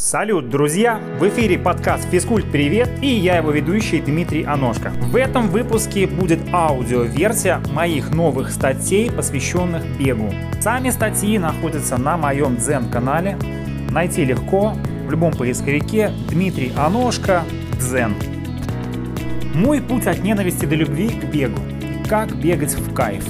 [0.00, 1.00] Салют, друзья!
[1.18, 2.48] В эфире подкаст «Физкульт.
[2.52, 4.90] Привет» и я его ведущий Дмитрий Аношко.
[4.90, 10.32] В этом выпуске будет аудиоверсия моих новых статей, посвященных бегу.
[10.60, 13.36] Сами статьи находятся на моем Дзен-канале.
[13.90, 14.74] Найти легко
[15.04, 17.42] в любом поисковике Дмитрий Аношко
[17.80, 18.14] Дзен.
[19.52, 21.60] Мой путь от ненависти до любви к бегу.
[22.08, 23.24] Как бегать в кайф.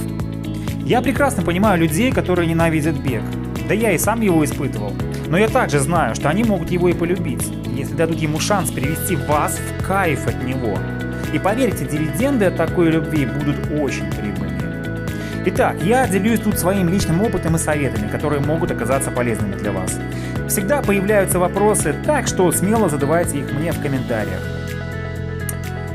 [0.85, 3.23] Я прекрасно понимаю людей, которые ненавидят бег.
[3.67, 4.93] Да я и сам его испытывал.
[5.29, 9.15] Но я также знаю, что они могут его и полюбить, если дадут ему шанс привести
[9.15, 10.77] вас в кайф от него.
[11.31, 14.59] И поверьте, дивиденды от такой любви будут очень прибыльными.
[15.45, 19.99] Итак, я делюсь тут своим личным опытом и советами, которые могут оказаться полезными для вас.
[20.47, 24.41] Всегда появляются вопросы, так что смело задавайте их мне в комментариях.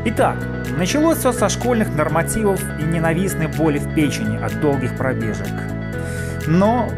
[0.07, 0.37] Итак,
[0.79, 5.49] началось все со школьных нормативов и ненавистной боли в печени от долгих пробежек.
[6.47, 6.89] Но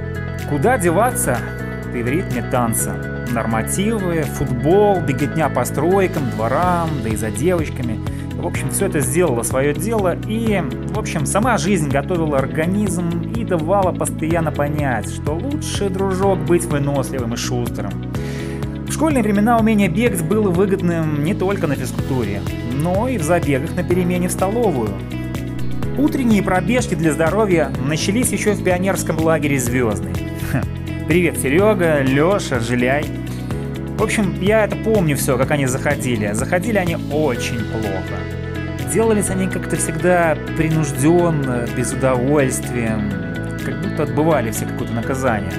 [0.50, 1.38] куда деваться,
[1.96, 3.24] ты в ритме танца.
[3.32, 7.98] Нормативы, футбол, беготня по стройкам, дворам, да и за девочками.
[8.34, 13.44] В общем, все это сделало свое дело и, в общем, сама жизнь готовила организм и
[13.44, 17.90] давала постоянно понять, что лучше, дружок, быть выносливым и шустрым.
[18.86, 22.42] В школьные времена умение бегать было выгодным не только на физкультуре,
[22.74, 24.90] но и в забегах на перемене в столовую.
[25.96, 30.12] Утренние пробежки для здоровья начались еще в пионерском лагере «Звездный».
[31.08, 33.04] Привет, Серега, Леша, Жиляй.
[33.96, 36.32] В общем, я это помню все, как они заходили.
[36.32, 38.18] Заходили они очень плохо.
[38.92, 42.98] Делались они как-то всегда принужденно, без удовольствия,
[43.64, 45.52] как будто отбывали все какое-то наказание.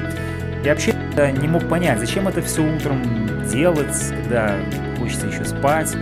[0.66, 0.94] Я вообще
[1.40, 3.02] не мог понять, зачем это все утром
[3.50, 4.58] делать, когда
[5.00, 5.95] хочется еще спать,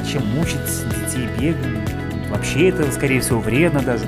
[0.00, 0.60] зачем мучить
[1.04, 1.84] детей бегом.
[2.30, 4.04] Вообще это, скорее всего, вредно даже.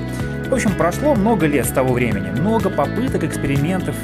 [0.47, 3.97] В общем, прошло много лет с того времени, много попыток, экспериментов,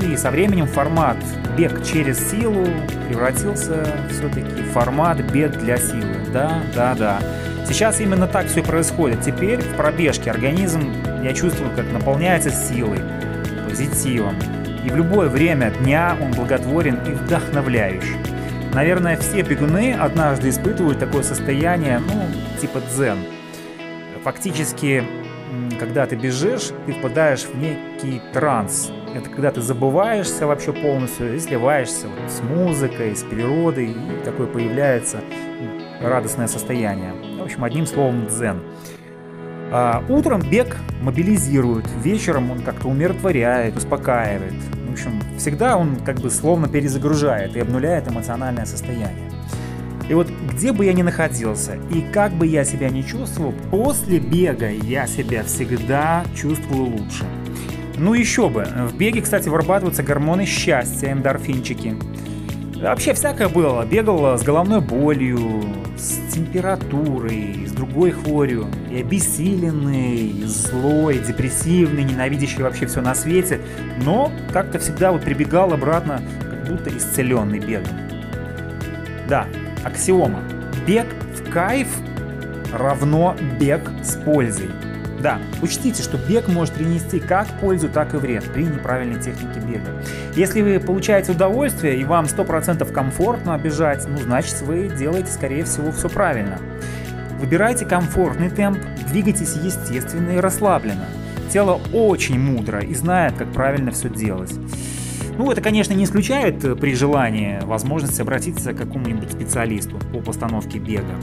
[0.00, 1.16] и со временем формат
[1.56, 2.66] бег через силу
[3.08, 6.16] превратился все-таки в формат бег для силы.
[6.32, 7.18] Да, да, да.
[7.66, 9.20] Сейчас именно так все происходит.
[9.20, 10.92] Теперь в пробежке организм,
[11.22, 13.00] я чувствую, как наполняется силой,
[13.68, 14.34] позитивом.
[14.84, 18.16] И в любое время дня он благотворен и вдохновляющий.
[18.72, 22.24] Наверное, все бегуны однажды испытывают такое состояние, ну,
[22.60, 23.18] типа дзен.
[24.22, 25.04] Фактически,
[25.78, 31.38] когда ты бежишь, ты впадаешь в некий транс, это когда ты забываешься вообще полностью и
[31.38, 35.20] сливаешься вот с музыкой, с природой, и такое появляется
[36.00, 37.12] радостное состояние.
[37.38, 38.60] В общем, одним словом, дзен.
[39.72, 44.54] А утром бег мобилизирует, вечером он как-то умиротворяет, успокаивает.
[44.88, 49.30] В общем, всегда он как бы словно перезагружает и обнуляет эмоциональное состояние.
[50.08, 54.18] И вот где бы я ни находился и как бы я себя не чувствовал, после
[54.18, 57.24] бега я себя всегда чувствую лучше.
[58.00, 58.64] Ну еще бы.
[58.64, 61.96] В беге, кстати, вырабатываются гормоны счастья, эндорфинчики.
[62.76, 63.84] Вообще всякое было.
[63.84, 65.62] Бегал с головной болью,
[65.98, 68.68] с температурой, с другой хворью.
[68.90, 73.60] И обессиленный, и злой, депрессивный, ненавидящий вообще все на свете.
[74.02, 77.92] Но как-то всегда вот прибегал обратно, как будто исцеленный бегом.
[79.28, 79.46] Да,
[79.84, 80.42] аксиома.
[80.86, 81.06] Бег
[81.36, 81.88] в кайф
[82.72, 84.70] равно бег с пользой.
[85.22, 89.90] Да, учтите, что бег может принести как пользу, так и вред при неправильной технике бега.
[90.34, 95.92] Если вы получаете удовольствие и вам 100% комфортно бежать, ну значит вы делаете скорее всего
[95.92, 96.58] все правильно.
[97.38, 98.78] Выбирайте комфортный темп,
[99.08, 101.06] двигайтесь естественно и расслабленно.
[101.52, 104.52] Тело очень мудро и знает, как правильно все делать.
[105.36, 110.78] Ну, это, конечно, не исключает э, при желании возможность обратиться к какому-нибудь специалисту по постановке
[110.78, 111.14] бега.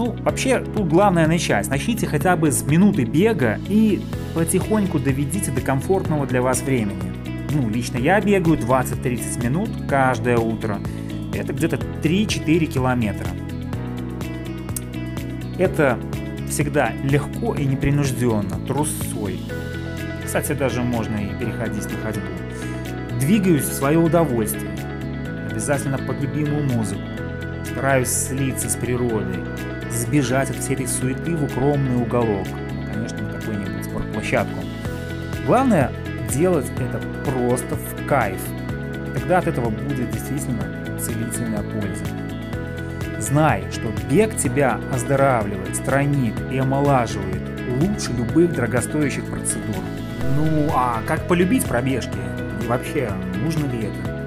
[0.00, 1.68] Ну, вообще, тут главное начать.
[1.68, 4.00] Начните хотя бы с минуты бега и
[4.34, 7.02] потихоньку доведите до комфортного для вас времени.
[7.50, 10.78] Ну, лично я бегаю 20-30 минут каждое утро.
[11.34, 13.26] Это где-то 3-4 километра.
[15.58, 15.98] Это
[16.48, 19.38] всегда легко и непринужденно, трусой.
[20.24, 22.26] Кстати, даже можно и переходить на ходьбу.
[23.20, 24.74] Двигаюсь в свое удовольствие.
[25.50, 27.02] Обязательно под любимую музыку.
[27.80, 29.42] Стараюсь слиться с природой
[29.90, 32.46] сбежать от всей этой суеты в укромный уголок,
[32.92, 34.60] конечно, на какую-нибудь спортплощадку.
[35.46, 35.90] Главное
[36.30, 38.38] делать это просто в кайф.
[39.14, 40.62] Тогда от этого будет действительно
[41.00, 42.04] целительная польза.
[43.18, 47.40] Знай, что бег тебя оздоравливает, странит и омолаживает
[47.80, 49.82] лучше любых дорогостоящих процедур.
[50.36, 52.18] Ну а как полюбить пробежки?
[52.62, 53.10] И вообще,
[53.42, 54.19] нужно ли это?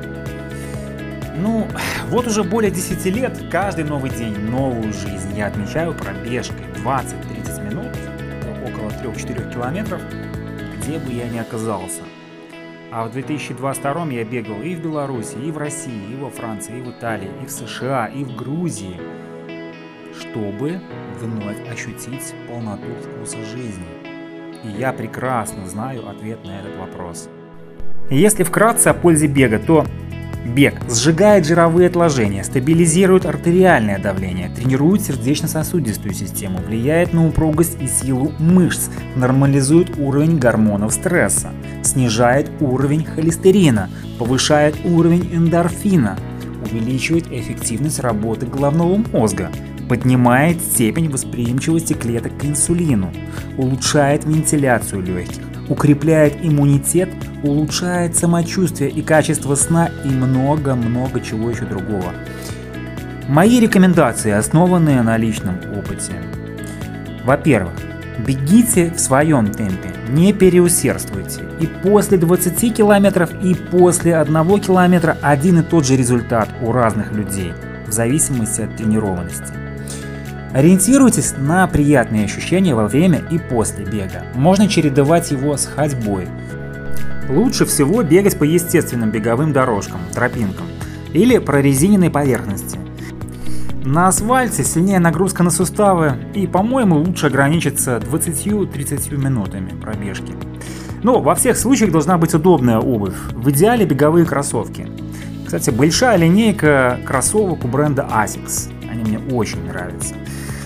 [1.36, 1.68] Ну,
[2.08, 7.98] вот уже более 10 лет, каждый новый день, новую жизнь я отмечаю пробежкой 20-30 минут,
[8.68, 10.02] около 3-4 километров,
[10.78, 12.02] где бы я ни оказался.
[12.92, 16.82] А в 2022 я бегал и в Беларуси, и в России, и во Франции, и
[16.82, 19.00] в Италии, и в США, и в Грузии,
[20.20, 20.80] чтобы
[21.20, 23.88] вновь ощутить полноту вкуса жизни.
[24.64, 27.30] И я прекрасно знаю ответ на этот вопрос.
[28.12, 29.86] Если вкратце о пользе бега, то
[30.46, 38.34] Бег сжигает жировые отложения, стабилизирует артериальное давление, тренирует сердечно-сосудистую систему, влияет на упругость и силу
[38.40, 41.52] мышц, нормализует уровень гормонов стресса,
[41.82, 46.18] снижает уровень холестерина, повышает уровень эндорфина,
[46.62, 49.50] увеличивает эффективность работы головного мозга,
[49.88, 53.14] поднимает степень восприимчивости клеток к инсулину,
[53.58, 57.10] улучшает вентиляцию легких, укрепляет иммунитет,
[57.44, 62.14] улучшает самочувствие и качество сна и много-много чего еще другого.
[63.28, 66.14] Мои рекомендации, основанные на личном опыте.
[67.24, 67.74] Во-первых,
[68.26, 71.42] бегите в своем темпе, не переусердствуйте.
[71.60, 77.12] И после 20 километров, и после 1 километра один и тот же результат у разных
[77.14, 77.54] людей,
[77.88, 79.54] в зависимости от тренированности.
[80.54, 84.24] Ориентируйтесь на приятные ощущения во время и после бега.
[84.36, 86.28] Можно чередовать его с ходьбой.
[87.30, 90.66] Лучше всего бегать по естественным беговым дорожкам, тропинкам
[91.14, 92.78] или прорезиненной поверхности.
[93.86, 100.34] На асфальте сильнее нагрузка на суставы и, по-моему, лучше ограничиться 20-30 минутами пробежки.
[101.02, 104.88] Но во всех случаях должна быть удобная обувь, в идеале беговые кроссовки.
[105.46, 110.16] Кстати, большая линейка кроссовок у бренда Asics, они мне очень нравятся.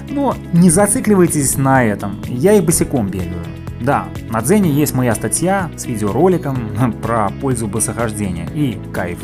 [0.09, 3.56] Но не зацикливайтесь на этом, я и босиком бегаю.
[3.81, 9.19] Да, на Дзене есть моя статья с видеороликом про пользу босохождения и кайф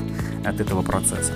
[0.45, 1.33] от этого процесса.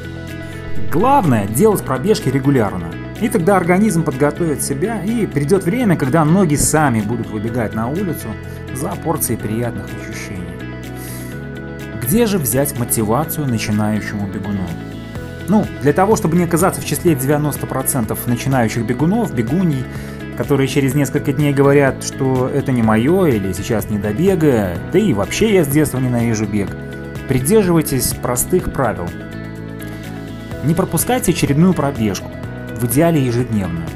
[0.92, 2.92] Главное делать пробежки регулярно.
[3.20, 8.28] И тогда организм подготовит себя, и придет время, когда ноги сами будут выбегать на улицу
[8.76, 10.44] за порцией приятных ощущений.
[12.02, 14.68] Где же взять мотивацию начинающему бегуну?
[15.50, 19.84] Ну, для того, чтобы не оказаться в числе 90% начинающих бегунов, бегуней,
[20.38, 25.00] которые через несколько дней говорят, что это не мое или сейчас не до бега, да
[25.00, 26.70] и вообще я с детства ненавижу бег,
[27.28, 29.08] придерживайтесь простых правил.
[30.64, 32.30] Не пропускайте очередную пробежку,
[32.80, 33.88] в идеале ежедневную.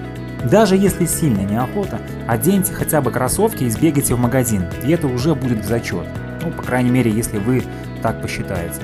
[0.50, 5.36] Даже если сильно неохота, оденьте хотя бы кроссовки и сбегайте в магазин, и это уже
[5.36, 6.08] будет в зачет.
[6.42, 7.64] Ну, по крайней мере, если вы
[8.02, 8.82] так посчитаете.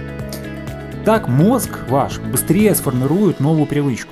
[1.04, 4.12] Так мозг ваш быстрее сформирует новую привычку.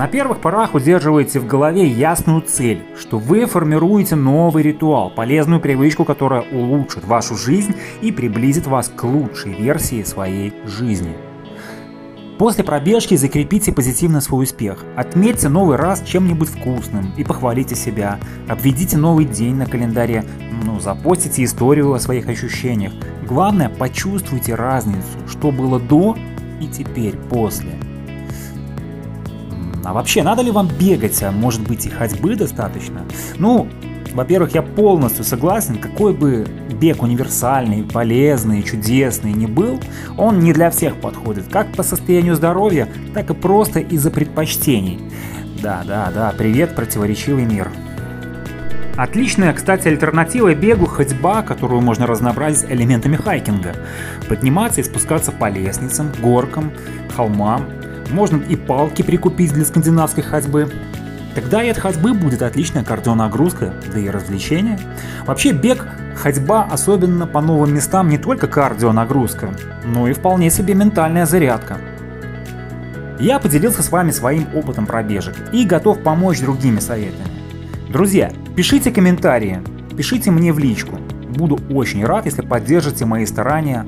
[0.00, 6.06] На первых порах удерживайте в голове ясную цель, что вы формируете новый ритуал, полезную привычку,
[6.06, 11.14] которая улучшит вашу жизнь и приблизит вас к лучшей версии своей жизни.
[12.38, 14.86] После пробежки закрепите позитивно свой успех.
[14.96, 18.18] Отметьте новый раз чем-нибудь вкусным и похвалите себя.
[18.48, 20.24] Обведите новый день на календаре,
[20.64, 22.94] ну, запостите историю о своих ощущениях.
[23.28, 26.16] Главное, почувствуйте разницу, что было до
[26.58, 27.72] и теперь после.
[29.84, 33.02] А вообще, надо ли вам бегать, а может быть и ходьбы достаточно?
[33.38, 33.68] Ну,
[34.12, 36.46] во-первых, я полностью согласен, какой бы
[36.80, 39.80] бег универсальный, полезный, чудесный не был,
[40.16, 45.00] он не для всех подходит, как по состоянию здоровья, так и просто из-за предпочтений.
[45.62, 47.70] Да, да, да, привет, противоречивый мир.
[48.96, 53.74] Отличная, кстати, альтернатива бегу ходьба, которую можно разнообразить элементами хайкинга.
[54.28, 56.72] Подниматься и спускаться по лестницам, горкам,
[57.14, 57.66] холмам.
[58.10, 60.70] Можно и палки прикупить для скандинавской ходьбы.
[61.34, 64.78] Тогда и от ходьбы будет отличная кардионагрузка, да и развлечение.
[65.26, 65.86] Вообще бег,
[66.16, 69.50] ходьба, особенно по новым местам, не только кардионагрузка,
[69.84, 71.78] но и вполне себе ментальная зарядка.
[73.20, 77.28] Я поделился с вами своим опытом пробежек и готов помочь другими советами.
[77.90, 79.60] Друзья, пишите комментарии,
[79.96, 80.98] пишите мне в личку.
[81.28, 83.86] Буду очень рад, если поддержите мои старания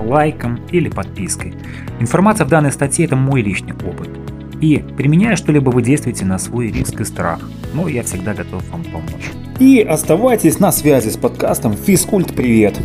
[0.00, 1.54] лайком или подпиской.
[2.00, 4.08] Информация в данной статье– это мой личный опыт.
[4.60, 7.40] И применяя что-либо, вы действуете на свой риск и страх.
[7.72, 9.30] Но я всегда готов вам помочь.
[9.58, 12.80] И оставайтесь на связи с подкастом «Физкульт, привет!»